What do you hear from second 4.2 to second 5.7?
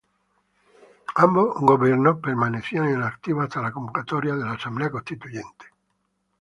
de la asamblea constituyente.